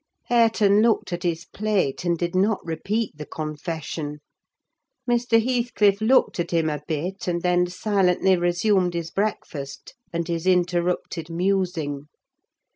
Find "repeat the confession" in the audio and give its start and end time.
2.65-4.19